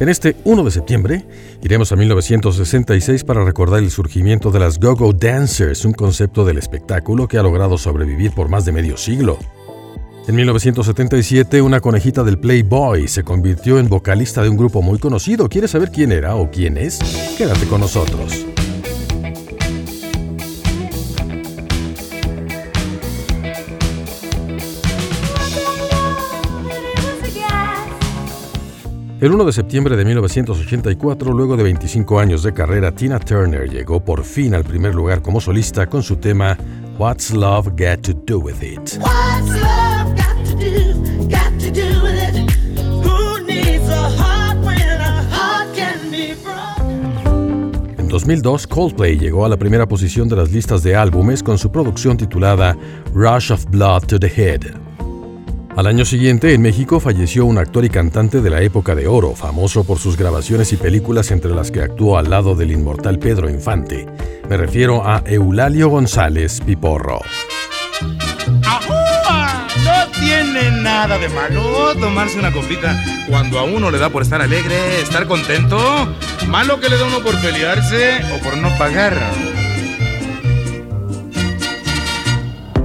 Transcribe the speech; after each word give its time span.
En 0.00 0.08
este 0.08 0.34
1 0.42 0.64
de 0.64 0.70
septiembre 0.72 1.24
iremos 1.62 1.92
a 1.92 1.96
1966 1.96 3.22
para 3.22 3.44
recordar 3.44 3.80
el 3.80 3.92
surgimiento 3.92 4.50
de 4.50 4.58
las 4.58 4.80
Go-Go 4.80 5.12
Dancers, 5.12 5.84
un 5.84 5.92
concepto 5.92 6.44
del 6.44 6.58
espectáculo 6.58 7.28
que 7.28 7.38
ha 7.38 7.44
logrado 7.44 7.78
sobrevivir 7.78 8.32
por 8.32 8.48
más 8.48 8.64
de 8.64 8.72
medio 8.72 8.96
siglo. 8.96 9.38
En 10.26 10.34
1977, 10.34 11.62
una 11.62 11.80
conejita 11.80 12.24
del 12.24 12.38
Playboy 12.38 13.06
se 13.06 13.22
convirtió 13.22 13.78
en 13.78 13.88
vocalista 13.88 14.42
de 14.42 14.48
un 14.48 14.56
grupo 14.56 14.82
muy 14.82 14.98
conocido. 14.98 15.48
¿Quieres 15.48 15.70
saber 15.70 15.92
quién 15.92 16.10
era 16.10 16.34
o 16.34 16.50
quién 16.50 16.76
es? 16.76 16.98
Quédate 17.38 17.66
con 17.66 17.80
nosotros. 17.80 18.46
El 29.20 29.32
1 29.32 29.44
de 29.44 29.52
septiembre 29.52 29.96
de 29.96 30.04
1984, 30.04 31.32
luego 31.32 31.56
de 31.56 31.62
25 31.62 32.18
años 32.18 32.42
de 32.42 32.52
carrera, 32.52 32.92
Tina 32.92 33.20
Turner 33.20 33.70
llegó 33.70 34.04
por 34.04 34.24
fin 34.24 34.54
al 34.54 34.64
primer 34.64 34.92
lugar 34.92 35.22
como 35.22 35.40
solista 35.40 35.86
con 35.86 36.02
su 36.02 36.16
tema 36.16 36.58
What's 36.98 37.32
Love 37.32 37.68
Got 37.68 38.02
to 38.02 38.12
Do 38.26 38.40
With 38.40 38.60
It. 38.60 38.98
En 47.98 48.08
2002, 48.08 48.66
Coldplay 48.66 49.16
llegó 49.16 49.44
a 49.44 49.48
la 49.48 49.56
primera 49.56 49.86
posición 49.86 50.28
de 50.28 50.36
las 50.36 50.50
listas 50.50 50.82
de 50.82 50.96
álbumes 50.96 51.44
con 51.44 51.56
su 51.56 51.70
producción 51.70 52.16
titulada 52.16 52.76
Rush 53.14 53.52
of 53.52 53.64
Blood 53.70 54.06
to 54.06 54.18
the 54.18 54.26
Head. 54.28 54.93
Al 55.76 55.88
año 55.88 56.04
siguiente, 56.04 56.54
en 56.54 56.62
México, 56.62 57.00
falleció 57.00 57.44
un 57.46 57.58
actor 57.58 57.84
y 57.84 57.90
cantante 57.90 58.40
de 58.40 58.48
la 58.48 58.62
época 58.62 58.94
de 58.94 59.08
oro, 59.08 59.34
famoso 59.34 59.82
por 59.82 59.98
sus 59.98 60.16
grabaciones 60.16 60.72
y 60.72 60.76
películas 60.76 61.32
entre 61.32 61.52
las 61.52 61.72
que 61.72 61.80
actuó 61.80 62.16
al 62.16 62.30
lado 62.30 62.54
del 62.54 62.70
inmortal 62.70 63.18
Pedro 63.18 63.50
Infante. 63.50 64.06
Me 64.48 64.56
refiero 64.56 65.04
a 65.04 65.24
Eulalio 65.26 65.88
González 65.88 66.60
Piporro. 66.64 67.18
No 69.84 70.06
tiene 70.12 70.70
nada 70.80 71.18
de 71.18 71.28
malo 71.30 71.92
tomarse 71.98 72.38
una 72.38 72.52
copita 72.52 72.96
cuando 73.28 73.58
a 73.58 73.64
uno 73.64 73.90
le 73.90 73.98
da 73.98 74.10
por 74.10 74.22
estar 74.22 74.40
alegre, 74.40 75.00
estar 75.02 75.26
contento. 75.26 75.76
Malo 76.46 76.78
que 76.78 76.88
le 76.88 76.98
da 76.98 77.04
uno 77.04 77.18
por 77.18 77.40
pelearse 77.40 78.20
o 78.32 78.42
por 78.44 78.56
no 78.58 78.68
pagar. 78.78 79.18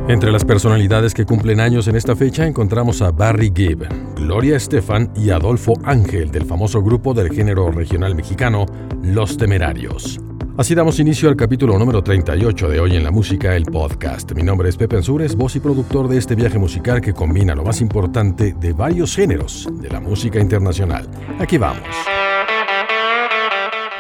Entre 0.10 0.32
las 0.32 0.44
personalidades 0.44 1.14
que 1.14 1.24
cumplen 1.24 1.60
años 1.60 1.88
en 1.88 1.96
esta 1.96 2.16
fecha 2.16 2.48
encontramos 2.48 3.04
a 3.04 3.12
Barry 3.12 3.54
Gibb, 3.56 3.88
Gloria 4.16 4.58
Estefan 4.58 5.12
y 5.16 5.30
Adolfo 5.30 5.74
Ángel 5.84 6.32
del 6.32 6.46
famoso 6.46 6.82
grupo 6.82 7.14
del 7.14 7.32
género 7.32 7.72
regional 7.72 8.16
mexicano 8.16 8.66
Los 9.04 9.38
Temerarios. 9.38 10.20
Así 10.58 10.74
damos 10.74 11.00
inicio 11.00 11.30
al 11.30 11.36
capítulo 11.36 11.78
número 11.78 12.02
38 12.02 12.70
de 12.70 12.80
Hoy 12.80 12.96
en 12.96 13.04
la 13.04 13.12
Música, 13.12 13.56
el 13.56 13.66
podcast. 13.66 14.32
Mi 14.32 14.42
nombre 14.42 14.70
es 14.70 14.78
Pepe 14.78 14.96
Ansures, 14.96 15.36
voz 15.36 15.56
y 15.56 15.60
productor 15.60 16.08
de 16.08 16.18
este 16.18 16.34
viaje 16.34 16.58
musical 16.58 17.02
que 17.02 17.14
combina 17.14 17.54
lo 17.54 17.64
más 17.64 17.80
importante 17.80 18.56
de 18.60 18.74
varios 18.74 19.16
géneros 19.16 19.70
de 19.80 19.90
la 19.90 20.00
música 20.00 20.40
internacional. 20.40 21.08
Aquí 21.38 21.60
vamos. 21.60 21.86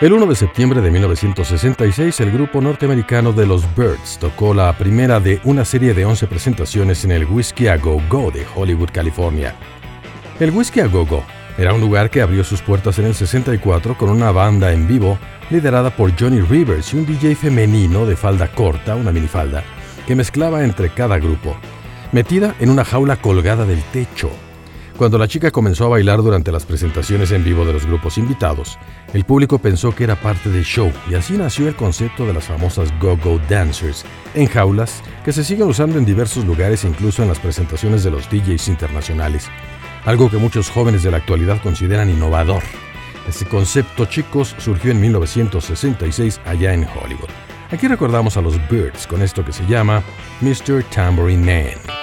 El 0.01 0.13
1 0.13 0.27
de 0.27 0.35
septiembre 0.35 0.79
de 0.79 0.91
1966, 0.91 2.21
el 2.21 2.31
grupo 2.31 2.61
norteamericano 2.61 3.33
de 3.33 3.45
los 3.45 3.65
Birds 3.75 4.17
tocó 4.17 4.53
la 4.53 4.71
primera 4.77 5.19
de 5.19 5.41
una 5.43 5.65
serie 5.65 5.93
de 5.93 6.05
11 6.05 6.25
presentaciones 6.27 7.03
en 7.03 7.11
el 7.11 7.25
Whiskey 7.25 7.67
A 7.67 7.75
Go 7.75 8.01
Go 8.09 8.31
de 8.31 8.45
Hollywood, 8.55 8.91
California. 8.93 9.55
El 10.39 10.51
Whiskey 10.51 10.83
A 10.83 10.87
Go 10.87 11.05
Go 11.05 11.21
era 11.57 11.73
un 11.73 11.81
lugar 11.81 12.09
que 12.09 12.21
abrió 12.21 12.45
sus 12.45 12.61
puertas 12.61 12.97
en 12.99 13.07
el 13.07 13.13
64 13.13 13.97
con 13.97 14.09
una 14.09 14.31
banda 14.31 14.71
en 14.71 14.87
vivo 14.87 15.19
liderada 15.49 15.89
por 15.89 16.17
Johnny 16.17 16.39
Rivers 16.39 16.93
y 16.93 16.97
un 16.97 17.05
DJ 17.05 17.35
femenino 17.35 18.05
de 18.05 18.15
falda 18.15 18.47
corta, 18.47 18.95
una 18.95 19.11
minifalda, 19.11 19.65
que 20.07 20.15
mezclaba 20.15 20.63
entre 20.63 20.93
cada 20.93 21.19
grupo, 21.19 21.57
metida 22.13 22.55
en 22.61 22.69
una 22.69 22.85
jaula 22.85 23.17
colgada 23.17 23.65
del 23.65 23.83
techo 23.91 24.31
cuando 24.99 25.17
la 25.17 25.29
chica 25.29 25.49
comenzó 25.49 25.85
a 25.85 25.87
bailar 25.87 26.21
durante 26.21 26.51
las 26.51 26.65
presentaciones 26.65 27.31
en 27.31 27.45
vivo 27.45 27.63
de 27.63 27.71
los 27.71 27.85
grupos 27.85 28.17
invitados, 28.17 28.77
el 29.13 29.23
público 29.23 29.57
pensó 29.57 29.95
que 29.95 30.03
era 30.03 30.17
parte 30.17 30.49
del 30.49 30.65
show 30.65 30.91
y 31.09 31.15
así 31.15 31.37
nació 31.37 31.69
el 31.69 31.77
concepto 31.77 32.25
de 32.25 32.33
las 32.33 32.43
famosas 32.43 32.91
Go-Go 32.99 33.39
Dancers, 33.47 34.03
en 34.33 34.47
jaulas 34.47 35.01
que 35.23 35.31
se 35.31 35.45
siguen 35.45 35.69
usando 35.69 35.97
en 35.97 36.03
diversos 36.03 36.43
lugares 36.43 36.83
incluso 36.83 37.21
en 37.21 37.29
las 37.29 37.39
presentaciones 37.39 38.03
de 38.03 38.11
los 38.11 38.29
DJs 38.29 38.67
internacionales, 38.67 39.47
algo 40.03 40.29
que 40.29 40.35
muchos 40.35 40.69
jóvenes 40.69 41.01
de 41.01 41.11
la 41.11 41.17
actualidad 41.17 41.61
consideran 41.63 42.09
innovador. 42.09 42.63
Este 43.25 43.45
concepto, 43.45 44.03
chicos, 44.03 44.53
surgió 44.57 44.91
en 44.91 44.99
1966 44.99 46.41
allá 46.43 46.73
en 46.73 46.83
Hollywood. 46.83 47.29
Aquí 47.71 47.87
recordamos 47.87 48.35
a 48.35 48.41
los 48.41 48.57
Birds 48.69 49.07
con 49.07 49.21
esto 49.21 49.45
que 49.45 49.53
se 49.53 49.65
llama 49.65 50.03
Mr. 50.41 50.83
Tambourine 50.93 51.45
Man. 51.45 51.98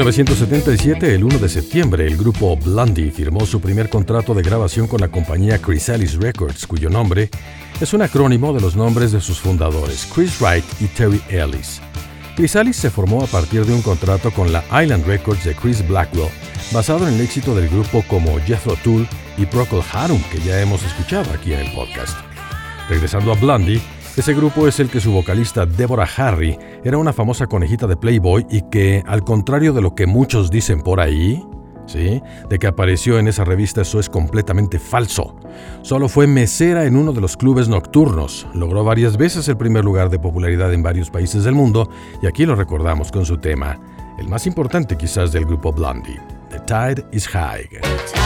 1977, 0.00 1.14
el 1.14 1.24
1 1.24 1.38
de 1.40 1.48
septiembre, 1.50 2.06
el 2.06 2.16
grupo 2.16 2.56
Blondie 2.56 3.10
firmó 3.10 3.44
su 3.44 3.60
primer 3.60 3.90
contrato 3.90 4.32
de 4.32 4.42
grabación 4.42 4.86
con 4.86 4.98
la 4.98 5.08
compañía 5.08 5.60
Chrysalis 5.60 6.14
Records, 6.14 6.66
cuyo 6.66 6.88
nombre 6.88 7.28
es 7.82 7.92
un 7.92 8.00
acrónimo 8.00 8.54
de 8.54 8.62
los 8.62 8.76
nombres 8.76 9.12
de 9.12 9.20
sus 9.20 9.38
fundadores, 9.38 10.08
Chris 10.14 10.40
Wright 10.40 10.64
y 10.80 10.86
Terry 10.86 11.20
Ellis. 11.28 11.82
Chrysalis 12.34 12.76
se 12.76 12.88
formó 12.88 13.22
a 13.22 13.26
partir 13.26 13.66
de 13.66 13.74
un 13.74 13.82
contrato 13.82 14.30
con 14.30 14.50
la 14.50 14.64
Island 14.82 15.04
Records 15.06 15.44
de 15.44 15.54
Chris 15.54 15.86
Blackwell, 15.86 16.30
basado 16.72 17.06
en 17.06 17.14
el 17.14 17.20
éxito 17.20 17.54
del 17.54 17.68
grupo 17.68 18.02
como 18.08 18.40
Jethro 18.40 18.76
Tull 18.82 19.06
y 19.36 19.44
Procol 19.44 19.82
Harum, 19.92 20.22
que 20.32 20.40
ya 20.40 20.62
hemos 20.62 20.82
escuchado 20.82 21.30
aquí 21.34 21.52
en 21.52 21.60
el 21.60 21.72
podcast. 21.74 22.16
Regresando 22.88 23.32
a 23.32 23.34
Blondie, 23.34 23.82
ese 24.20 24.34
grupo 24.34 24.68
es 24.68 24.78
el 24.80 24.90
que 24.90 25.00
su 25.00 25.12
vocalista 25.12 25.64
Deborah 25.64 26.06
Harry 26.18 26.58
era 26.84 26.98
una 26.98 27.14
famosa 27.14 27.46
conejita 27.46 27.86
de 27.86 27.96
Playboy 27.96 28.46
y 28.50 28.60
que, 28.68 29.02
al 29.06 29.24
contrario 29.24 29.72
de 29.72 29.80
lo 29.80 29.94
que 29.94 30.06
muchos 30.06 30.50
dicen 30.50 30.82
por 30.82 31.00
ahí, 31.00 31.42
¿sí? 31.86 32.20
de 32.50 32.58
que 32.58 32.66
apareció 32.66 33.18
en 33.18 33.28
esa 33.28 33.46
revista, 33.46 33.80
eso 33.80 33.98
es 33.98 34.10
completamente 34.10 34.78
falso. 34.78 35.36
Solo 35.80 36.06
fue 36.06 36.26
mesera 36.26 36.84
en 36.84 36.96
uno 36.96 37.14
de 37.14 37.22
los 37.22 37.38
clubes 37.38 37.68
nocturnos, 37.68 38.46
logró 38.52 38.84
varias 38.84 39.16
veces 39.16 39.48
el 39.48 39.56
primer 39.56 39.86
lugar 39.86 40.10
de 40.10 40.18
popularidad 40.18 40.70
en 40.74 40.82
varios 40.82 41.08
países 41.08 41.44
del 41.44 41.54
mundo 41.54 41.88
y 42.22 42.26
aquí 42.26 42.44
lo 42.44 42.56
recordamos 42.56 43.10
con 43.10 43.24
su 43.24 43.38
tema, 43.38 43.80
el 44.18 44.28
más 44.28 44.46
importante 44.46 44.98
quizás 44.98 45.32
del 45.32 45.46
grupo 45.46 45.72
Blondie, 45.72 46.20
The 46.50 46.60
Tide 46.66 47.06
is 47.10 47.26
High. 47.26 48.19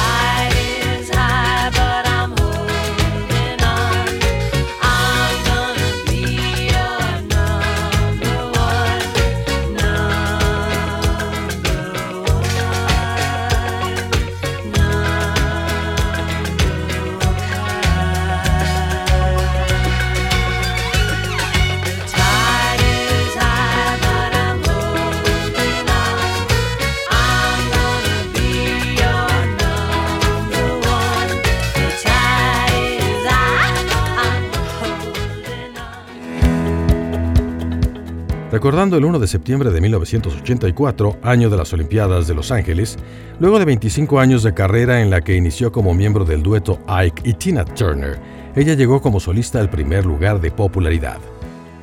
Recordando 38.55 38.97
el 38.97 39.05
1 39.05 39.19
de 39.19 39.27
septiembre 39.27 39.73
de 39.73 39.81
1984, 39.81 41.19
año 41.25 41.51
de 41.51 41.57
las 41.57 41.73
Olimpiadas 41.73 42.29
de 42.29 42.37
Los 42.37 42.53
Ángeles, 42.53 42.97
luego 43.41 43.59
de 43.59 43.65
25 43.65 44.21
años 44.21 44.45
de 44.45 44.55
carrera 44.55 45.03
en 45.03 45.11
la 45.11 45.23
que 45.23 45.35
inició 45.35 45.73
como 45.73 45.93
miembro 45.93 46.25
del 46.25 46.41
dueto 46.41 46.79
Ike 46.87 47.29
y 47.29 47.35
Tina 47.35 47.65
Turner, 47.65 48.17
ella 48.55 48.75
llegó 48.75 49.03
como 49.03 49.19
solista 49.19 49.59
al 49.59 49.71
primer 49.71 50.07
lugar 50.07 50.41
de 50.41 50.53
popularidad. 50.53 51.19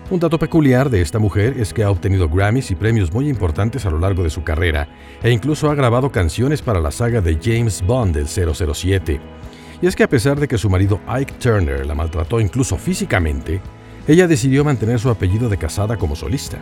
Un 0.09 0.21
dato 0.21 0.39
peculiar 0.39 0.89
de 0.89 1.01
esta 1.01 1.19
mujer 1.19 1.55
es 1.57 1.73
que 1.73 1.83
ha 1.83 1.91
obtenido 1.91 2.29
Grammys 2.29 2.71
y 2.71 2.75
premios 2.75 3.11
muy 3.11 3.27
importantes 3.27 3.85
a 3.85 3.89
lo 3.89 3.99
largo 3.99 4.23
de 4.23 4.29
su 4.29 4.45
carrera, 4.45 4.87
e 5.21 5.29
incluso 5.29 5.69
ha 5.69 5.75
grabado 5.75 6.09
canciones 6.09 6.61
para 6.61 6.79
la 6.79 6.91
saga 6.91 7.19
de 7.19 7.37
James 7.43 7.83
Bond 7.85 8.15
del 8.15 8.29
007. 8.29 9.19
Y 9.81 9.87
es 9.87 9.95
que 9.97 10.03
a 10.03 10.09
pesar 10.09 10.39
de 10.39 10.47
que 10.47 10.57
su 10.57 10.69
marido 10.69 11.01
Ike 11.05 11.33
Turner 11.33 11.85
la 11.85 11.95
maltrató 11.95 12.39
incluso 12.39 12.77
físicamente, 12.77 13.59
ella 14.07 14.27
decidió 14.27 14.63
mantener 14.63 14.99
su 14.99 15.09
apellido 15.09 15.49
de 15.49 15.57
casada 15.57 15.97
como 15.97 16.15
solista. 16.15 16.57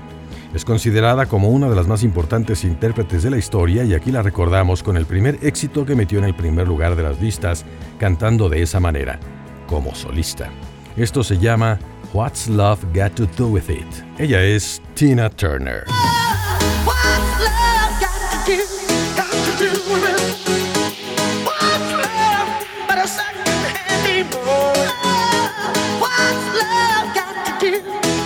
Es 0.53 0.65
considerada 0.65 1.27
como 1.27 1.49
una 1.49 1.69
de 1.69 1.75
las 1.75 1.87
más 1.87 2.03
importantes 2.03 2.63
intérpretes 2.63 3.23
de 3.23 3.29
la 3.29 3.37
historia 3.37 3.83
y 3.83 3.93
aquí 3.93 4.11
la 4.11 4.23
recordamos 4.23 4.81
con 4.81 4.97
el 4.97 5.05
primer 5.05 5.37
éxito 5.43 5.85
que 5.85 5.95
metió 5.95 6.19
en 6.19 6.25
el 6.25 6.33
primer 6.33 6.67
lugar 6.67 6.95
de 6.95 7.03
las 7.03 7.21
listas, 7.21 7.65
cantando 7.99 8.49
de 8.49 8.63
esa 8.63 8.79
manera, 8.79 9.19
como 9.67 9.93
solista. 9.93 10.49
Esto 10.97 11.23
se 11.23 11.37
llama 11.37 11.79
What's 12.13 12.47
Love 12.47 12.83
Got 12.93 13.13
to 13.15 13.27
Do 13.37 13.47
With 13.47 13.69
It? 13.69 13.85
Ella 14.17 14.43
es 14.43 14.81
Tina 14.95 15.29
Turner. 15.29 15.85
anymore. 24.19 24.73
What's 25.99 26.45
love 26.61 27.15
got 27.15 27.59
to 27.61 27.71
do? 27.71 28.18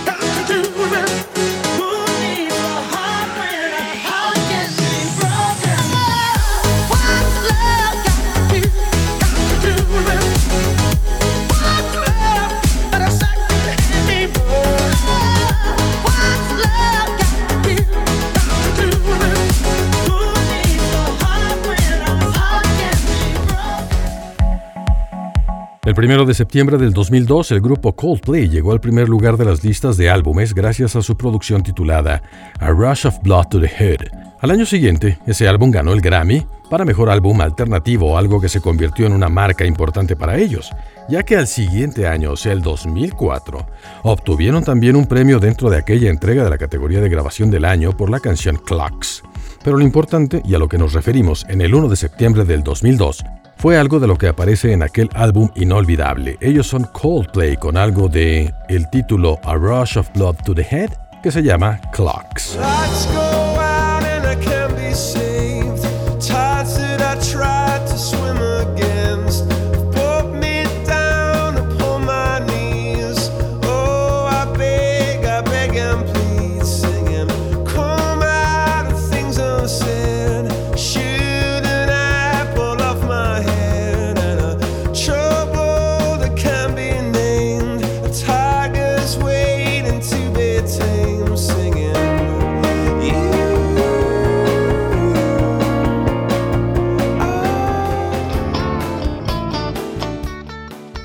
El 25.94 25.98
primero 25.98 26.24
de 26.24 26.34
septiembre 26.34 26.76
del 26.76 26.92
2002, 26.92 27.52
el 27.52 27.60
grupo 27.60 27.94
Coldplay 27.94 28.48
llegó 28.48 28.72
al 28.72 28.80
primer 28.80 29.08
lugar 29.08 29.36
de 29.36 29.44
las 29.44 29.62
listas 29.62 29.96
de 29.96 30.10
álbumes 30.10 30.52
gracias 30.52 30.96
a 30.96 31.02
su 31.02 31.16
producción 31.16 31.62
titulada 31.62 32.20
A 32.58 32.70
Rush 32.70 33.06
of 33.06 33.22
Blood 33.22 33.46
to 33.46 33.60
the 33.60 33.68
Head. 33.68 34.00
Al 34.40 34.50
año 34.50 34.66
siguiente, 34.66 35.20
ese 35.24 35.46
álbum 35.46 35.70
ganó 35.70 35.92
el 35.92 36.00
Grammy 36.00 36.44
para 36.68 36.84
mejor 36.84 37.10
álbum 37.10 37.40
alternativo, 37.40 38.18
algo 38.18 38.40
que 38.40 38.48
se 38.48 38.60
convirtió 38.60 39.06
en 39.06 39.12
una 39.12 39.28
marca 39.28 39.64
importante 39.64 40.16
para 40.16 40.36
ellos, 40.36 40.72
ya 41.08 41.22
que 41.22 41.36
al 41.36 41.46
siguiente 41.46 42.08
año, 42.08 42.32
o 42.32 42.36
sea, 42.36 42.54
el 42.54 42.60
2004, 42.60 43.64
obtuvieron 44.02 44.64
también 44.64 44.96
un 44.96 45.06
premio 45.06 45.38
dentro 45.38 45.70
de 45.70 45.78
aquella 45.78 46.10
entrega 46.10 46.42
de 46.42 46.50
la 46.50 46.58
categoría 46.58 47.00
de 47.00 47.08
grabación 47.08 47.52
del 47.52 47.64
año 47.64 47.96
por 47.96 48.10
la 48.10 48.18
canción 48.18 48.56
Clocks. 48.56 49.22
Pero 49.62 49.76
lo 49.76 49.84
importante, 49.84 50.42
y 50.44 50.56
a 50.56 50.58
lo 50.58 50.68
que 50.68 50.76
nos 50.76 50.92
referimos 50.92 51.46
en 51.48 51.60
el 51.60 51.72
1 51.72 51.88
de 51.88 51.94
septiembre 51.94 52.44
del 52.44 52.64
2002, 52.64 53.24
fue 53.64 53.78
algo 53.78 53.98
de 53.98 54.06
lo 54.06 54.18
que 54.18 54.28
aparece 54.28 54.74
en 54.74 54.82
aquel 54.82 55.08
álbum 55.14 55.48
inolvidable. 55.54 56.36
Ellos 56.42 56.66
son 56.66 56.84
Coldplay 56.84 57.56
con 57.56 57.78
algo 57.78 58.10
de 58.10 58.52
el 58.68 58.90
título 58.90 59.40
A 59.42 59.54
Rush 59.54 59.96
of 59.96 60.06
Blood 60.12 60.36
to 60.44 60.54
the 60.54 60.66
Head 60.70 60.90
que 61.22 61.32
se 61.32 61.42
llama 61.42 61.80
Clocks. 61.90 62.58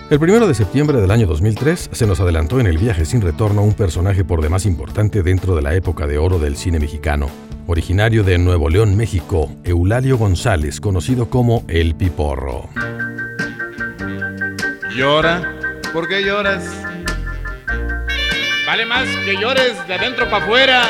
El 0.09 0.19
primero 0.19 0.47
de 0.47 0.56
septiembre 0.56 1.00
del 1.00 1.11
año 1.11 1.27
2003 1.27 1.91
se 1.91 2.07
nos 2.07 2.19
adelantó 2.19 2.59
en 2.59 2.65
el 2.65 2.79
viaje 2.79 3.06
sin 3.06 3.21
retorno 3.21 3.61
un 3.61 3.75
personaje 3.75 4.23
por 4.23 4.41
demás 4.41 4.65
importante 4.65 5.21
dentro 5.21 5.56
de 5.56 5.61
la 5.61 5.75
época 5.75 6.07
de 6.07 6.17
oro 6.17 6.39
del 6.39 6.57
cine 6.57 6.79
mexicano. 6.79 7.29
Originario 7.67 8.23
de 8.23 8.39
Nuevo 8.39 8.69
León, 8.69 8.97
México, 8.97 9.51
Eulalio 9.63 10.17
González, 10.17 10.81
conocido 10.81 11.29
como 11.29 11.63
El 11.67 11.94
Piporro. 11.94 12.69
¿Llora? 14.95 15.59
¿Por 15.94 16.07
qué 16.07 16.23
lloras? 16.23 16.63
Vale 18.65 18.88
más 18.88 19.07
que 19.25 19.35
llores 19.39 19.88
de 19.88 19.94
adentro 19.94 20.27
para 20.27 20.44
afuera, 20.44 20.81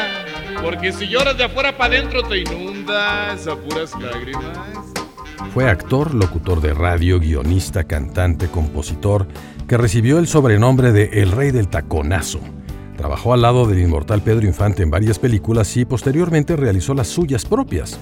porque 0.64 0.94
si 0.94 1.10
lloras 1.10 1.38
de 1.38 1.44
afuera 1.44 1.78
para 1.78 1.98
adentro 1.98 2.24
te 2.24 2.38
inundas 2.38 3.46
a 3.48 3.58
puras 3.58 3.92
lágrimas. 4.00 4.89
Fue 5.54 5.70
actor, 5.70 6.14
locutor 6.14 6.62
de 6.62 6.74
radio, 6.74 7.20
guionista, 7.20 7.86
cantante, 7.86 8.48
compositor, 8.48 9.28
que 9.68 9.78
recibió 9.78 10.20
el 10.20 10.28
sobrenombre 10.28 10.92
de 10.92 11.22
El 11.22 11.32
Rey 11.32 11.52
del 11.52 11.68
Taconazo. 11.68 12.40
Trabajó 12.98 13.34
al 13.34 13.42
lado 13.42 13.66
del 13.66 13.80
inmortal 13.80 14.22
Pedro 14.22 14.46
Infante 14.46 14.84
en 14.84 14.92
varias 14.92 15.20
películas 15.20 15.76
y 15.78 15.86
posteriormente 15.86 16.56
realizó 16.56 16.94
las 16.94 17.08
suyas 17.08 17.46
propias. 17.46 17.98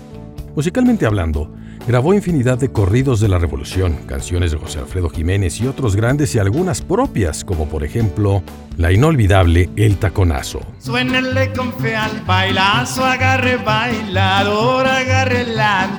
Musicalmente 0.57 1.05
hablando, 1.05 1.53
grabó 1.87 2.15
infinidad 2.15 2.57
de 2.57 2.71
corridos 2.71 3.19
de 3.19 3.27
la 3.27 3.37
Revolución, 3.37 3.95
canciones 4.07 4.51
de 4.51 4.57
José 4.57 4.79
Alfredo 4.79 5.07
Jiménez 5.07 5.61
y 5.61 5.67
otros 5.67 5.95
grandes 5.95 6.33
y 6.33 6.39
algunas 6.39 6.81
propias, 6.81 7.45
como 7.45 7.69
por 7.69 7.83
ejemplo 7.83 8.41
la 8.75 8.91
inolvidable 8.91 9.69
El 9.75 9.97
Taconazo. 9.97 10.61
Suénele 10.79 11.53
con 11.53 11.71
fe 11.73 11.95
al 11.95 12.21
bailazo, 12.25 13.05
agarre 13.05 13.57
bailador, 13.57 14.87
agarre 14.87 15.45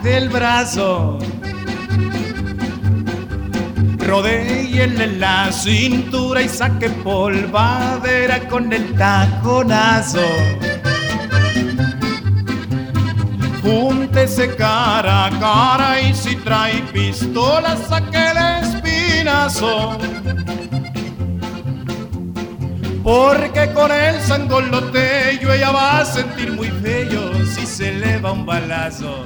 del 0.02 0.28
brazo. 0.28 1.20
Rodéyele 4.04 5.18
la 5.18 5.52
cintura 5.52 6.42
y 6.42 6.48
saque 6.48 6.90
polvadera 6.90 8.48
con 8.48 8.72
el 8.72 8.92
taconazo. 8.94 10.18
Júntese 13.98 14.54
cara 14.54 15.26
a 15.26 15.40
cara 15.40 16.00
y 16.00 16.14
si 16.14 16.36
trae 16.36 16.82
pistola 16.92 17.76
saque 17.76 18.30
el 18.30 18.62
espinazo. 18.62 19.98
Porque 23.02 23.72
con 23.74 23.90
el 23.90 24.20
sangoloteyo 24.20 25.52
ella 25.52 25.72
va 25.72 25.98
a 25.98 26.04
sentir 26.04 26.52
muy 26.52 26.68
bello 26.68 27.44
si 27.44 27.66
se 27.66 27.92
le 27.92 28.18
va 28.18 28.30
un 28.30 28.46
balazo. 28.46 29.24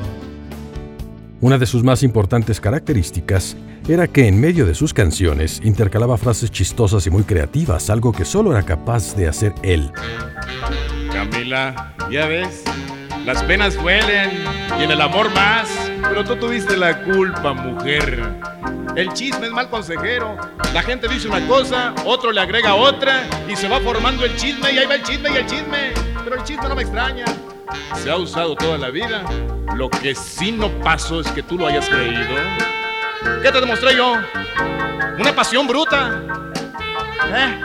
Una 1.42 1.58
de 1.58 1.66
sus 1.66 1.84
más 1.84 2.02
importantes 2.02 2.58
características 2.58 3.54
era 3.86 4.08
que 4.08 4.26
en 4.26 4.40
medio 4.40 4.64
de 4.64 4.74
sus 4.74 4.94
canciones 4.94 5.60
intercalaba 5.62 6.16
frases 6.16 6.50
chistosas 6.50 7.06
y 7.06 7.10
muy 7.10 7.24
creativas, 7.24 7.90
algo 7.90 8.10
que 8.12 8.24
solo 8.24 8.52
era 8.52 8.62
capaz 8.62 9.14
de 9.16 9.28
hacer 9.28 9.52
él. 9.62 9.92
Camila, 11.12 11.94
ya 12.10 12.26
ves, 12.26 12.62
las 13.24 13.42
penas 13.44 13.74
duelen 13.74 14.44
y 14.78 14.82
en 14.82 14.90
el 14.90 15.00
amor 15.00 15.32
más, 15.34 15.68
pero 16.08 16.24
tú 16.24 16.36
tuviste 16.36 16.76
la 16.76 17.02
culpa, 17.02 17.52
mujer. 17.52 18.22
El 18.96 19.12
chisme 19.12 19.46
es 19.46 19.52
mal 19.52 19.70
consejero. 19.70 20.36
La 20.74 20.82
gente 20.82 21.08
dice 21.08 21.28
una 21.28 21.46
cosa, 21.46 21.94
otro 22.04 22.32
le 22.32 22.40
agrega 22.40 22.74
otra 22.74 23.24
y 23.48 23.56
se 23.56 23.68
va 23.68 23.80
formando 23.80 24.24
el 24.24 24.36
chisme 24.36 24.72
y 24.72 24.78
ahí 24.78 24.86
va 24.86 24.96
el 24.96 25.02
chisme 25.02 25.30
y 25.30 25.36
el 25.36 25.46
chisme. 25.46 25.92
Pero 26.24 26.36
el 26.36 26.44
chisme 26.44 26.68
no 26.68 26.74
me 26.74 26.82
extraña. 26.82 27.24
Se 27.94 28.10
ha 28.10 28.16
usado 28.16 28.54
toda 28.56 28.76
la 28.76 28.90
vida. 28.90 29.24
Lo 29.76 29.88
que 29.88 30.14
sí 30.14 30.52
no 30.52 30.68
pasó 30.80 31.20
es 31.20 31.28
que 31.28 31.42
tú 31.42 31.56
lo 31.56 31.66
hayas 31.66 31.88
creído. 31.88 32.36
¿Qué 33.42 33.50
te 33.50 33.60
demostré 33.60 33.96
yo? 33.96 34.14
Una 35.18 35.34
pasión 35.34 35.66
bruta. 35.66 36.22
¿Eh? 37.34 37.60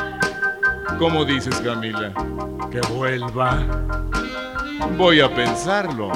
¿Cómo 0.99 1.25
dices, 1.25 1.55
Camila? 1.61 2.11
Que 2.71 2.79
vuelva. 2.93 3.59
Voy 4.97 5.21
a 5.21 5.33
pensarlo. 5.33 6.11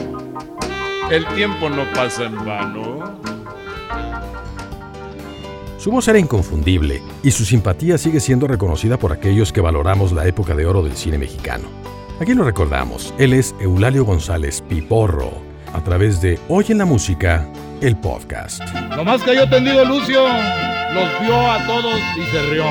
El 1.10 1.26
tiempo 1.36 1.70
no 1.70 1.84
pasa 1.94 2.26
en 2.26 2.46
vano. 2.46 3.20
Su 5.78 5.90
voz 5.90 6.08
era 6.08 6.20
inconfundible 6.20 7.02
y 7.24 7.32
su 7.32 7.44
simpatía 7.44 7.98
sigue 7.98 8.20
siendo 8.20 8.48
reconocida 8.48 8.98
por 8.98 9.12
aquellos 9.12 9.52
que 9.52 9.62
valoramos 9.62 10.12
la 10.12 10.28
época 10.28 10.54
de 10.54 10.66
oro 10.66 10.84
del 10.84 10.96
cine 10.96 11.18
mexicano. 11.18 11.68
Aquí 12.20 12.36
lo 12.36 12.44
recordamos, 12.44 13.16
él 13.18 13.34
es 13.34 13.56
Eulalio 13.60 14.06
González 14.06 14.62
Piporro, 14.70 15.32
a 15.74 15.84
través 15.84 16.22
de 16.22 16.40
Hoy 16.50 16.66
en 16.70 16.78
la 16.78 16.86
Música, 16.86 17.48
el 17.82 17.98
podcast. 17.98 18.62
Lo 18.96 19.04
más 19.04 19.24
que 19.24 19.36
yo 19.36 19.50
tendido 19.50 19.84
Lucio, 19.86 20.24
los 20.94 21.20
vio 21.20 21.52
a 21.52 21.66
todos 21.66 22.00
y 22.16 22.32
se 22.32 22.42
rió. 22.52 22.66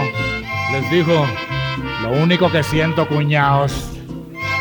Les 0.70 0.88
dijo, 0.92 1.26
lo 2.02 2.12
único 2.22 2.48
que 2.48 2.62
siento, 2.62 3.08
cuñados, 3.08 3.89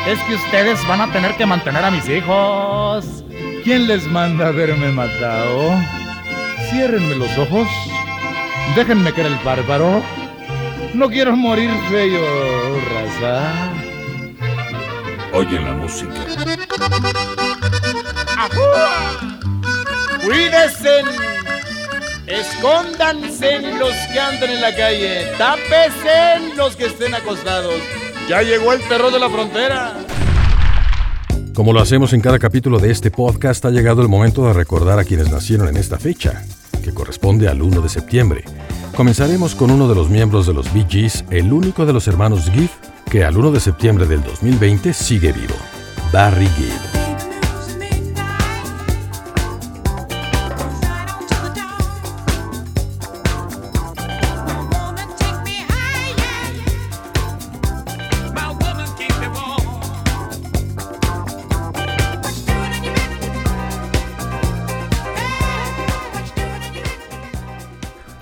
es 0.07 0.19
que 0.19 0.35
ustedes 0.35 0.85
van 0.87 1.01
a 1.01 1.11
tener 1.11 1.35
que 1.35 1.45
mantener 1.45 1.83
a 1.83 1.91
mis 1.91 2.07
hijos. 2.09 3.05
¿Quién 3.63 3.87
les 3.87 4.05
manda 4.07 4.47
haberme 4.47 4.91
matado? 4.91 5.73
Ciérrenme 6.69 7.15
los 7.15 7.37
ojos. 7.37 7.67
Déjenme 8.75 9.11
que 9.13 9.21
era 9.21 9.29
el 9.29 9.37
bárbaro. 9.37 10.01
No 10.93 11.09
quiero 11.09 11.35
morir 11.35 11.71
feo, 11.89 12.79
raza. 12.93 13.53
Oye 15.33 15.59
la 15.59 15.73
música. 15.73 16.13
Cuídense. 20.23 21.03
Escóndanse 22.25 23.59
los 23.77 23.93
que 24.13 24.19
andan 24.19 24.49
en 24.49 24.61
la 24.61 24.75
calle. 24.75 25.31
Tápese 25.37 26.55
los 26.55 26.75
que 26.75 26.85
estén 26.85 27.13
acostados. 27.15 27.81
Ya 28.29 28.43
llegó 28.43 28.73
el 28.73 28.81
terror 28.87 29.11
de 29.11 29.19
la 29.19 29.27
frontera. 29.27 29.97
Como 31.55 31.73
lo 31.73 31.81
hacemos 31.81 32.13
en 32.13 32.21
cada 32.21 32.37
capítulo 32.37 32.77
de 32.77 32.91
este 32.91 33.09
podcast, 33.09 33.65
ha 33.65 33.71
llegado 33.71 34.03
el 34.03 34.07
momento 34.07 34.45
de 34.45 34.53
recordar 34.53 34.99
a 34.99 35.03
quienes 35.03 35.31
nacieron 35.31 35.67
en 35.67 35.77
esta 35.77 35.97
fecha, 35.97 36.43
que 36.83 36.93
corresponde 36.93 37.47
al 37.47 37.63
1 37.63 37.81
de 37.81 37.89
septiembre. 37.89 38.43
Comenzaremos 38.95 39.55
con 39.55 39.71
uno 39.71 39.87
de 39.87 39.95
los 39.95 40.11
miembros 40.11 40.45
de 40.45 40.53
los 40.53 40.71
Bee 40.71 40.85
Gees, 40.87 41.25
el 41.31 41.51
único 41.51 41.87
de 41.87 41.93
los 41.93 42.07
hermanos 42.07 42.51
Gibb 42.51 42.69
que 43.09 43.25
al 43.25 43.35
1 43.35 43.51
de 43.51 43.59
septiembre 43.59 44.05
del 44.05 44.21
2020 44.21 44.93
sigue 44.93 45.31
vivo, 45.31 45.55
Barry 46.13 46.47
Gibb. 46.49 46.98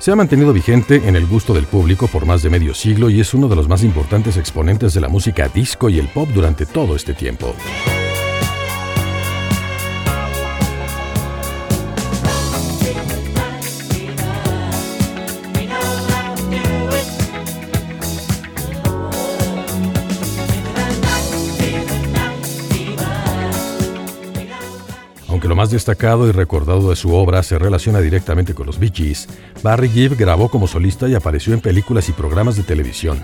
Se 0.07 0.13
ha 0.13 0.15
mantenido 0.15 0.53
vigente 0.53 1.01
en 1.05 1.17
el 1.17 1.27
gusto 1.27 1.53
del 1.53 1.65
público 1.65 2.07
por 2.07 2.25
más 2.25 2.41
de 2.41 2.49
medio 2.49 2.73
siglo 2.73 3.09
y 3.09 3.19
es 3.19 3.33
uno 3.33 3.49
de 3.49 3.57
los 3.57 3.67
más 3.67 3.83
importantes 3.83 4.37
exponentes 4.37 4.93
de 4.93 5.01
la 5.01 5.09
música 5.09 5.49
disco 5.49 5.89
y 5.89 5.99
el 5.99 6.07
pop 6.07 6.29
durante 6.29 6.65
todo 6.65 6.95
este 6.95 7.13
tiempo. 7.13 7.53
Destacado 25.71 26.27
y 26.27 26.31
recordado 26.31 26.89
de 26.89 26.95
su 26.95 27.13
obra 27.13 27.43
se 27.43 27.57
relaciona 27.57 27.99
directamente 27.99 28.53
con 28.53 28.65
los 28.65 28.79
Bee 28.79 28.91
Gees, 28.93 29.27
Barry 29.63 29.89
Gibb 29.89 30.17
grabó 30.17 30.49
como 30.49 30.67
solista 30.67 31.07
y 31.07 31.15
apareció 31.15 31.53
en 31.53 31.61
películas 31.61 32.09
y 32.09 32.13
programas 32.13 32.55
de 32.55 32.63
televisión. 32.63 33.23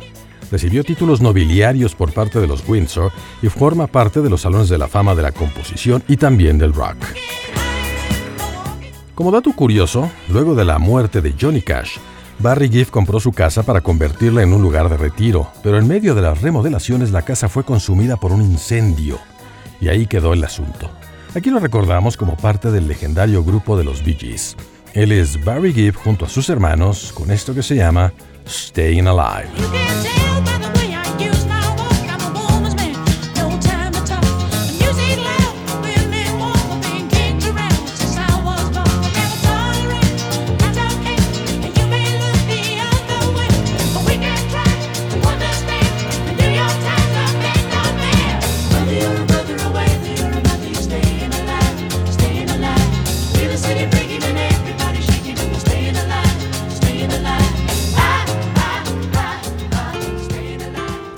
Recibió 0.51 0.83
títulos 0.83 1.21
nobiliarios 1.21 1.95
por 1.95 2.13
parte 2.13 2.39
de 2.39 2.47
los 2.47 2.67
Windsor 2.67 3.11
y 3.41 3.47
forma 3.47 3.87
parte 3.87 4.21
de 4.21 4.29
los 4.29 4.41
salones 4.41 4.69
de 4.69 4.77
la 4.77 4.87
fama 4.87 5.15
de 5.15 5.23
la 5.23 5.31
composición 5.31 6.03
y 6.07 6.17
también 6.17 6.57
del 6.57 6.73
rock. 6.73 6.97
Como 9.15 9.31
dato 9.31 9.51
curioso, 9.53 10.11
luego 10.29 10.55
de 10.55 10.65
la 10.65 10.79
muerte 10.79 11.21
de 11.21 11.35
Johnny 11.39 11.61
Cash, 11.61 11.97
Barry 12.39 12.69
Gibb 12.69 12.89
compró 12.89 13.19
su 13.19 13.31
casa 13.31 13.63
para 13.63 13.81
convertirla 13.81 14.43
en 14.43 14.53
un 14.53 14.61
lugar 14.61 14.89
de 14.89 14.97
retiro, 14.97 15.49
pero 15.61 15.77
en 15.77 15.87
medio 15.87 16.15
de 16.15 16.21
las 16.21 16.41
remodelaciones 16.41 17.11
la 17.11 17.21
casa 17.21 17.47
fue 17.47 17.63
consumida 17.63 18.17
por 18.17 18.31
un 18.31 18.41
incendio. 18.41 19.19
Y 19.79 19.87
ahí 19.89 20.07
quedó 20.07 20.33
el 20.33 20.43
asunto. 20.43 20.89
Aquí 21.35 21.49
lo 21.49 21.59
recordamos 21.59 22.15
como 22.15 22.37
parte 22.37 22.69
del 22.69 22.87
legendario 22.87 23.43
grupo 23.43 23.75
de 23.75 23.83
los 23.83 24.03
Bee 24.03 24.15
Gees. 24.15 24.55
Él 24.93 25.11
es 25.11 25.43
Barry 25.43 25.73
Gibb 25.73 25.95
junto 25.95 26.25
a 26.25 26.29
sus 26.29 26.47
hermanos 26.49 27.11
con 27.11 27.31
esto 27.31 27.55
que 27.55 27.63
se 27.63 27.75
llama 27.75 28.13
Staying 28.47 29.07
Alive. 29.07 29.49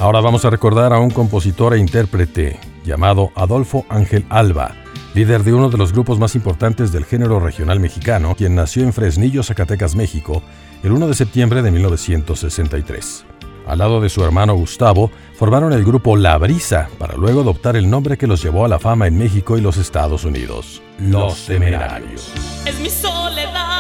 Ahora 0.06 0.22
vamos 0.22 0.46
a 0.46 0.52
recordar 0.52 0.94
a 0.94 1.00
un 1.00 1.10
compositor 1.10 1.74
e 1.74 1.80
intérprete 1.80 2.60
llamado 2.84 3.32
Adolfo 3.34 3.88
Ángel 3.90 4.24
Alba, 4.30 4.76
líder 5.16 5.44
de 5.44 5.52
uno 5.52 5.72
de 5.72 5.80
los 5.80 5.94
grupos 5.94 6.20
más 6.20 6.36
importantes 6.36 6.92
del 6.92 7.06
género 7.06 7.40
regional 7.40 7.80
mexicano, 7.80 8.36
quien 8.36 8.54
nació 8.54 8.84
en 8.84 8.94
Fresnillo, 8.94 9.42
Zacatecas, 9.42 9.96
México, 9.96 10.44
el 10.84 10.92
1 10.92 11.08
de 11.08 11.16
septiembre 11.16 11.64
de 11.64 11.72
1963. 11.72 13.26
Al 13.66 13.80
lado 13.80 14.00
de 14.00 14.10
su 14.10 14.24
hermano 14.24 14.54
Gustavo, 14.54 15.10
formaron 15.40 15.74
el 15.74 15.84
grupo 15.84 16.16
La 16.16 16.38
Brisa, 16.38 16.88
para 17.00 17.16
luego 17.16 17.42
adoptar 17.42 17.76
el 17.76 17.90
nombre 17.90 18.16
que 18.16 18.28
los 18.28 18.44
llevó 18.44 18.64
a 18.64 18.68
la 18.68 18.78
fama 18.78 19.08
en 19.08 19.18
México 19.18 19.58
y 19.58 19.62
los 19.62 19.78
Estados 19.78 20.24
Unidos, 20.24 20.84
Los 21.00 21.48
Temerarios. 21.48 22.32
Es 22.68 22.80
mi 22.80 22.92
soledad. 22.92 23.75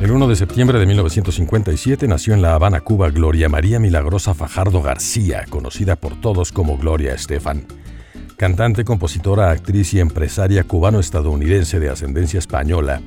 El 0.00 0.12
1 0.12 0.28
de 0.28 0.36
septiembre 0.36 0.78
de 0.78 0.86
1957 0.86 2.08
nació 2.08 2.32
en 2.32 2.40
La 2.40 2.54
Habana, 2.54 2.80
Cuba, 2.80 3.10
Gloria 3.10 3.50
María 3.50 3.78
Milagrosa 3.78 4.32
Fajardo 4.32 4.80
García, 4.80 5.44
conocida 5.50 5.96
por 5.96 6.18
todos 6.18 6.52
como 6.52 6.78
Gloria 6.78 7.12
Estefan. 7.12 7.66
Cantante, 8.38 8.82
compositora, 8.82 9.50
actriz 9.50 9.92
y 9.92 10.00
empresaria 10.00 10.64
cubano-estadounidense 10.64 11.80
de 11.80 11.90
ascendencia 11.90 12.38
española. 12.38 13.02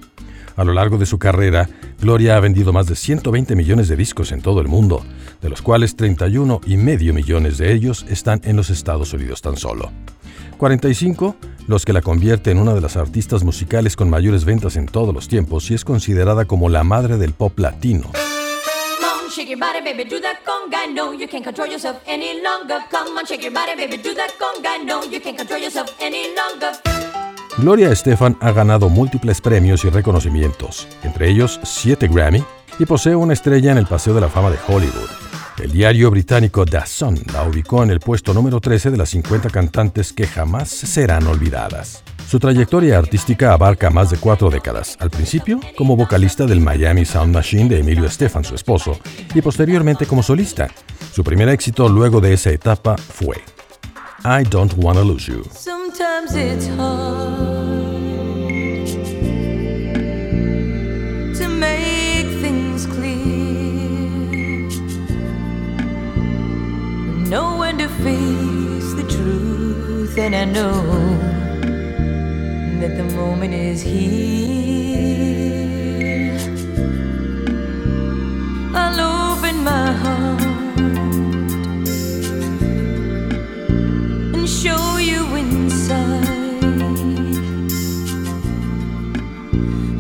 A 0.55 0.63
lo 0.63 0.73
largo 0.73 0.97
de 0.97 1.05
su 1.05 1.17
carrera, 1.17 1.69
Gloria 1.99 2.37
ha 2.37 2.39
vendido 2.39 2.73
más 2.73 2.87
de 2.87 2.95
120 2.95 3.55
millones 3.55 3.87
de 3.87 3.95
discos 3.95 4.31
en 4.31 4.41
todo 4.41 4.61
el 4.61 4.67
mundo, 4.67 5.03
de 5.41 5.49
los 5.49 5.61
cuales 5.61 5.95
31 5.95 6.61
y 6.65 6.77
medio 6.77 7.13
millones 7.13 7.57
de 7.57 7.73
ellos 7.73 8.05
están 8.09 8.41
en 8.43 8.55
los 8.55 8.69
Estados 8.69 9.13
Unidos 9.13 9.41
tan 9.41 9.57
solo. 9.57 9.91
45, 10.57 11.35
los 11.67 11.85
que 11.85 11.93
la 11.93 12.01
convierte 12.01 12.51
en 12.51 12.59
una 12.59 12.73
de 12.73 12.81
las 12.81 12.97
artistas 12.97 13.43
musicales 13.43 13.95
con 13.95 14.09
mayores 14.09 14.45
ventas 14.45 14.75
en 14.75 14.85
todos 14.85 15.13
los 15.13 15.27
tiempos 15.27 15.69
y 15.71 15.73
es 15.73 15.83
considerada 15.83 16.45
como 16.45 16.69
la 16.69 16.83
madre 16.83 17.17
del 17.17 17.33
pop 17.33 17.57
latino. 17.59 18.11
Gloria 27.57 27.91
Estefan 27.91 28.35
ha 28.41 28.51
ganado 28.51 28.89
múltiples 28.89 29.39
premios 29.39 29.85
y 29.85 29.89
reconocimientos, 29.89 30.87
entre 31.03 31.29
ellos 31.29 31.59
7 31.63 32.07
Grammy, 32.07 32.43
y 32.79 32.85
posee 32.85 33.15
una 33.15 33.33
estrella 33.33 33.71
en 33.71 33.77
el 33.77 33.85
Paseo 33.85 34.15
de 34.15 34.21
la 34.21 34.27
Fama 34.27 34.49
de 34.49 34.57
Hollywood. 34.67 35.09
El 35.61 35.71
diario 35.71 36.09
británico 36.09 36.65
The 36.65 36.83
Sun 36.87 37.21
la 37.31 37.43
ubicó 37.43 37.83
en 37.83 37.91
el 37.91 37.99
puesto 37.99 38.33
número 38.33 38.59
13 38.59 38.89
de 38.89 38.97
las 38.97 39.09
50 39.09 39.51
cantantes 39.51 40.11
que 40.11 40.25
jamás 40.25 40.69
serán 40.69 41.27
olvidadas. 41.27 42.03
Su 42.27 42.39
trayectoria 42.39 42.97
artística 42.97 43.53
abarca 43.53 43.91
más 43.91 44.09
de 44.09 44.17
cuatro 44.17 44.49
décadas, 44.49 44.97
al 44.99 45.11
principio 45.11 45.59
como 45.77 45.95
vocalista 45.95 46.47
del 46.47 46.59
Miami 46.59 47.05
Sound 47.05 47.35
Machine 47.35 47.69
de 47.69 47.81
Emilio 47.81 48.05
Estefan, 48.05 48.43
su 48.43 48.55
esposo, 48.55 48.97
y 49.35 49.43
posteriormente 49.43 50.07
como 50.07 50.23
solista. 50.23 50.69
Su 51.13 51.23
primer 51.23 51.49
éxito 51.49 51.87
luego 51.87 52.19
de 52.19 52.33
esa 52.33 52.49
etapa 52.49 52.97
fue 52.97 53.35
I 54.25 54.43
Don't 54.49 54.73
Wanna 54.77 55.03
Lose 55.03 55.31
You. 55.31 55.43
I 70.43 70.45
know 70.45 70.83
that 72.81 72.97
the 72.97 73.03
moment 73.15 73.53
is 73.53 73.81
here. 73.81 75.17
I'll 78.75 78.99
open 78.99 79.63
my 79.63 79.93
heart 80.03 80.41
and 84.35 84.49
show 84.49 84.97
you 84.97 85.33
inside. 85.33 86.61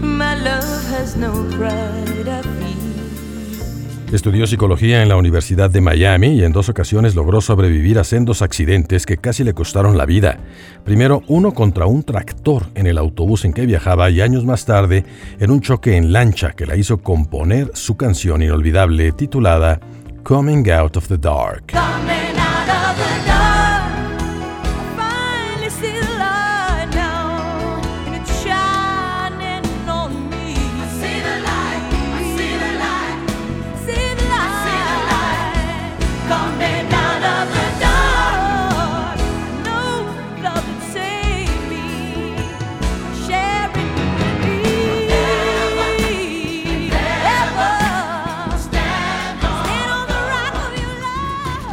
My 0.01 0.35
love 0.35 0.83
has 0.87 1.15
no 1.15 1.31
pride. 1.55 1.92
Estudió 4.13 4.45
psicología 4.45 5.01
en 5.01 5.09
la 5.09 5.15
Universidad 5.15 5.71
de 5.71 5.81
Miami 5.81 6.35
y 6.35 6.43
en 6.43 6.51
dos 6.51 6.69
ocasiones 6.69 7.15
logró 7.15 7.41
sobrevivir 7.41 7.97
a 7.97 8.03
sendos 8.03 8.43
accidentes 8.43 9.07
que 9.07 9.17
casi 9.17 9.43
le 9.43 9.55
costaron 9.55 9.97
la 9.97 10.05
vida. 10.05 10.37
Primero 10.85 11.23
uno 11.27 11.51
contra 11.55 11.87
un 11.87 12.03
tractor 12.03 12.67
en 12.75 12.85
el 12.85 12.99
autobús 12.99 13.43
en 13.43 13.53
que 13.53 13.65
viajaba 13.65 14.11
y 14.11 14.21
años 14.21 14.45
más 14.45 14.65
tarde 14.65 15.03
en 15.39 15.49
un 15.49 15.61
choque 15.61 15.97
en 15.97 16.13
lancha 16.13 16.51
que 16.51 16.67
la 16.67 16.75
hizo 16.75 16.99
componer 16.99 17.71
su 17.73 17.97
canción 17.97 18.43
inolvidable 18.43 19.13
titulada 19.13 19.79
Coming 20.21 20.69
Out 20.69 20.95
of 20.95 21.07
the 21.07 21.17
Dark. 21.17 21.71
Coming 21.71 22.32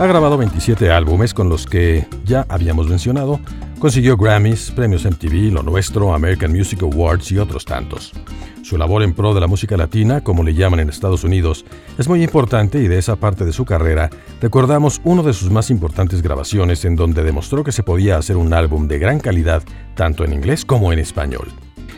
Ha 0.00 0.06
grabado 0.06 0.38
27 0.38 0.90
álbumes 0.90 1.34
con 1.34 1.50
los 1.50 1.66
que 1.66 2.06
ya 2.24 2.46
habíamos 2.48 2.88
mencionado, 2.88 3.38
consiguió 3.78 4.16
Grammys, 4.16 4.70
premios 4.70 5.04
MTV, 5.04 5.52
Lo 5.52 5.62
Nuestro, 5.62 6.14
American 6.14 6.52
Music 6.52 6.82
Awards 6.82 7.30
y 7.32 7.36
otros 7.36 7.66
tantos. 7.66 8.14
Su 8.62 8.78
labor 8.78 9.02
en 9.02 9.12
pro 9.12 9.34
de 9.34 9.42
la 9.42 9.46
música 9.46 9.76
latina, 9.76 10.22
como 10.22 10.42
le 10.42 10.54
llaman 10.54 10.80
en 10.80 10.88
Estados 10.88 11.22
Unidos, 11.22 11.66
es 11.98 12.08
muy 12.08 12.22
importante 12.22 12.78
y 12.78 12.88
de 12.88 12.96
esa 12.96 13.16
parte 13.16 13.44
de 13.44 13.52
su 13.52 13.66
carrera 13.66 14.08
recordamos 14.40 15.02
una 15.04 15.22
de 15.22 15.34
sus 15.34 15.50
más 15.50 15.68
importantes 15.68 16.22
grabaciones 16.22 16.86
en 16.86 16.96
donde 16.96 17.22
demostró 17.22 17.62
que 17.62 17.70
se 17.70 17.82
podía 17.82 18.16
hacer 18.16 18.38
un 18.38 18.54
álbum 18.54 18.88
de 18.88 18.98
gran 18.98 19.20
calidad 19.20 19.62
tanto 19.96 20.24
en 20.24 20.32
inglés 20.32 20.64
como 20.64 20.94
en 20.94 20.98
español. 20.98 21.48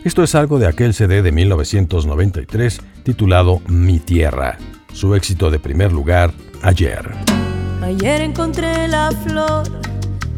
Esto 0.02 0.24
es 0.24 0.34
algo 0.34 0.58
de 0.58 0.66
aquel 0.66 0.92
CD 0.92 1.22
de 1.22 1.30
1993 1.30 2.80
titulado 3.04 3.62
Mi 3.68 4.00
Tierra, 4.00 4.58
su 4.92 5.14
éxito 5.14 5.52
de 5.52 5.60
primer 5.60 5.92
lugar 5.92 6.32
ayer. 6.62 7.51
Ayer 7.82 8.22
encontré 8.22 8.86
la 8.86 9.10
flor 9.10 9.64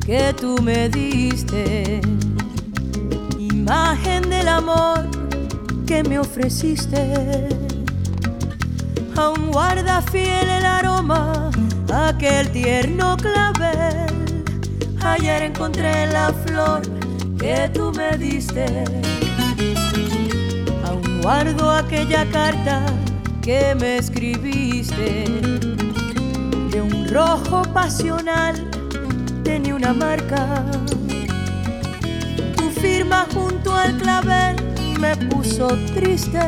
que 0.05 0.35
tú 0.41 0.57
me 0.63 0.89
diste, 0.89 2.01
imagen 3.39 4.31
del 4.31 4.49
amor 4.49 5.07
que 5.87 6.03
me 6.03 6.19
ofreciste. 6.19 7.49
Aún 9.15 9.53
guarda 9.53 10.01
fiel 10.01 10.49
el 10.49 10.65
aroma, 10.65 11.51
aquel 11.93 12.51
tierno 12.51 13.15
clavel. 13.19 14.07
Ayer 15.03 15.43
encontré 15.43 16.07
la 16.07 16.33
flor 16.47 16.81
que 17.39 17.71
tú 17.75 17.93
me 17.93 18.17
diste. 18.17 18.85
Aún 20.87 21.21
guardo 21.21 21.71
aquella 21.71 22.25
carta 22.31 22.87
que 23.43 23.75
me 23.79 23.99
escribiste 23.99 25.74
de 26.75 26.83
un 26.83 27.09
rojo 27.09 27.63
pasional 27.73 28.69
tenía 29.45 29.77
una 29.77 29.93
marca. 29.93 30.65
Tu 32.57 32.69
firma 32.81 33.29
junto 33.33 33.73
al 33.73 33.97
clavel 33.99 34.57
me 34.99 35.17
puso 35.29 35.69
triste. 35.95 36.41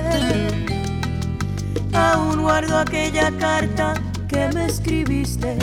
Aún 1.93 2.43
guardo 2.43 2.77
aquella 2.77 3.31
carta 3.39 3.95
que 4.27 4.49
me 4.53 4.67
escribiste. 4.67 5.59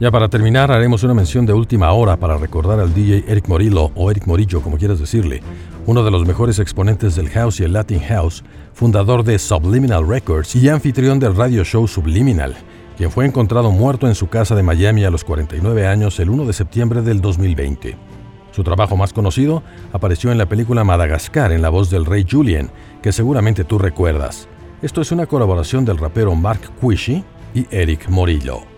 Ya 0.00 0.12
para 0.12 0.28
terminar, 0.28 0.70
haremos 0.70 1.02
una 1.02 1.12
mención 1.12 1.44
de 1.44 1.52
última 1.52 1.90
hora 1.90 2.16
para 2.16 2.36
recordar 2.36 2.78
al 2.78 2.94
DJ 2.94 3.24
Eric 3.26 3.48
Morillo, 3.48 3.90
o 3.96 4.12
Eric 4.12 4.28
Morillo, 4.28 4.60
como 4.62 4.78
quieras 4.78 5.00
decirle, 5.00 5.42
uno 5.86 6.04
de 6.04 6.12
los 6.12 6.24
mejores 6.24 6.60
exponentes 6.60 7.16
del 7.16 7.28
house 7.30 7.58
y 7.58 7.64
el 7.64 7.72
Latin 7.72 7.98
house, 8.02 8.44
fundador 8.74 9.24
de 9.24 9.40
Subliminal 9.40 10.06
Records 10.06 10.54
y 10.54 10.68
anfitrión 10.68 11.18
del 11.18 11.34
radio 11.34 11.64
show 11.64 11.88
Subliminal, 11.88 12.54
quien 12.96 13.10
fue 13.10 13.26
encontrado 13.26 13.72
muerto 13.72 14.06
en 14.06 14.14
su 14.14 14.28
casa 14.28 14.54
de 14.54 14.62
Miami 14.62 15.04
a 15.04 15.10
los 15.10 15.24
49 15.24 15.88
años 15.88 16.20
el 16.20 16.30
1 16.30 16.44
de 16.44 16.52
septiembre 16.52 17.02
del 17.02 17.20
2020. 17.20 17.96
Su 18.52 18.62
trabajo 18.62 18.96
más 18.96 19.12
conocido 19.12 19.64
apareció 19.92 20.30
en 20.30 20.38
la 20.38 20.46
película 20.46 20.84
Madagascar 20.84 21.50
en 21.50 21.60
la 21.60 21.70
voz 21.70 21.90
del 21.90 22.06
rey 22.06 22.24
Julien, 22.28 22.70
que 23.02 23.10
seguramente 23.10 23.64
tú 23.64 23.80
recuerdas. 23.80 24.46
Esto 24.80 25.00
es 25.00 25.10
una 25.10 25.26
colaboración 25.26 25.84
del 25.84 25.98
rapero 25.98 26.36
Mark 26.36 26.60
Quishy 26.80 27.24
y 27.52 27.66
Eric 27.72 28.08
Morillo. 28.08 28.77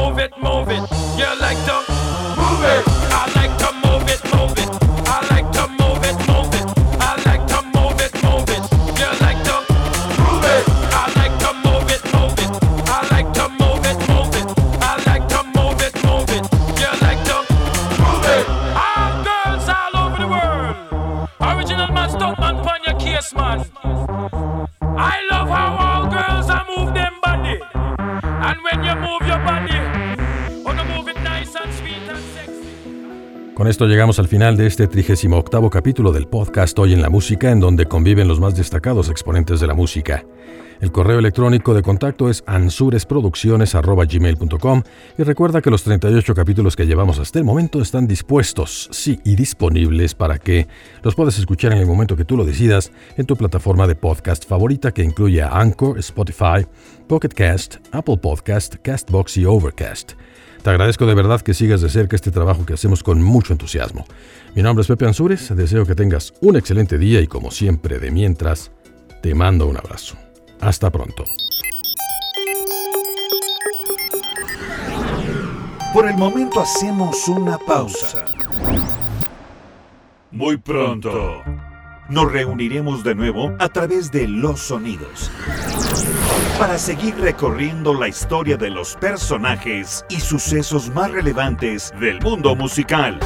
Con 33.61 33.67
esto 33.67 33.85
llegamos 33.85 34.17
al 34.17 34.27
final 34.27 34.57
de 34.57 34.65
este 34.65 34.87
38 34.87 35.69
capítulo 35.69 36.11
del 36.11 36.27
podcast 36.27 36.79
Hoy 36.79 36.93
en 36.93 37.01
la 37.03 37.11
Música, 37.11 37.51
en 37.51 37.59
donde 37.59 37.85
conviven 37.85 38.27
los 38.27 38.39
más 38.39 38.55
destacados 38.55 39.07
exponentes 39.07 39.59
de 39.59 39.67
la 39.67 39.75
música. 39.75 40.25
El 40.79 40.91
correo 40.91 41.19
electrónico 41.19 41.75
de 41.75 41.83
contacto 41.83 42.27
es 42.27 42.43
ansuresproducciones.gmail.com 42.47 44.81
y 45.15 45.21
recuerda 45.21 45.61
que 45.61 45.69
los 45.69 45.83
38 45.83 46.33
capítulos 46.33 46.75
que 46.75 46.87
llevamos 46.87 47.19
hasta 47.19 47.37
el 47.37 47.45
momento 47.45 47.83
están 47.83 48.07
dispuestos, 48.07 48.89
sí, 48.91 49.19
y 49.23 49.35
disponibles 49.35 50.15
para 50.15 50.39
que 50.39 50.67
los 51.03 51.13
puedas 51.13 51.37
escuchar 51.37 51.73
en 51.73 51.77
el 51.77 51.85
momento 51.85 52.15
que 52.15 52.25
tú 52.25 52.37
lo 52.37 52.45
decidas 52.45 52.91
en 53.15 53.27
tu 53.27 53.35
plataforma 53.35 53.85
de 53.85 53.93
podcast 53.93 54.47
favorita 54.47 54.91
que 54.91 55.03
incluye 55.03 55.43
a 55.43 55.49
Anchor, 55.49 55.99
Spotify, 55.99 56.65
Pocket 57.07 57.29
Cast, 57.29 57.75
Apple 57.91 58.17
Podcast, 58.17 58.77
Castbox 58.81 59.37
y 59.37 59.45
Overcast. 59.45 60.13
Te 60.63 60.69
agradezco 60.69 61.07
de 61.07 61.15
verdad 61.15 61.41
que 61.41 61.55
sigas 61.55 61.81
de 61.81 61.89
cerca 61.89 62.15
este 62.15 62.29
trabajo 62.29 62.65
que 62.65 62.73
hacemos 62.73 63.01
con 63.01 63.21
mucho 63.21 63.53
entusiasmo. 63.53 64.05
Mi 64.55 64.61
nombre 64.61 64.81
es 64.81 64.87
Pepe 64.87 65.07
Ansures, 65.07 65.55
deseo 65.55 65.87
que 65.87 65.95
tengas 65.95 66.33
un 66.39 66.55
excelente 66.55 66.99
día 66.99 67.19
y 67.19 67.27
como 67.27 67.49
siempre 67.49 67.97
de 67.97 68.11
mientras, 68.11 68.71
Te 69.21 69.35
mando 69.35 69.67
un 69.67 69.77
abrazo. 69.77 70.15
Hasta 70.59 70.89
pronto. 70.89 71.23
Por 75.93 76.07
el 76.07 76.15
momento 76.15 76.59
hacemos 76.59 77.27
una 77.27 77.57
pausa. 77.59 78.25
Muy 80.31 80.57
pronto 80.57 81.43
nos 82.11 82.29
reuniremos 82.29 83.03
de 83.03 83.15
nuevo 83.15 83.55
a 83.57 83.69
través 83.69 84.11
de 84.11 84.27
los 84.27 84.59
sonidos 84.59 85.31
para 86.61 86.77
seguir 86.77 87.15
recorriendo 87.19 87.91
la 87.91 88.07
historia 88.07 88.55
de 88.55 88.69
los 88.69 88.95
personajes 88.95 90.05
y 90.09 90.19
sucesos 90.19 90.91
más 90.93 91.09
relevantes 91.09 91.91
del 91.99 92.21
mundo 92.21 92.55
musical. 92.55 93.17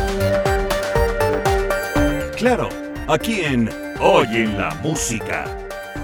Claro, 2.38 2.69
aquí 3.10 3.41
en 3.41 3.69
Oyen 4.00 4.58
la 4.58 4.74
Música, 4.76 5.43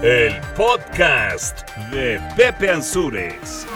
el 0.02 0.38
podcast 0.54 1.66
de 1.90 2.20
Pepe 2.36 2.68
Ansures. 2.70 3.66